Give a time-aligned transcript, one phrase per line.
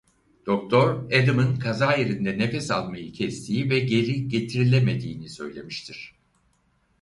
[0.45, 6.15] Doktor Adam'ın kaza yerinde nefes almayı kestiği ve geri getirilemediğini söylemiştir.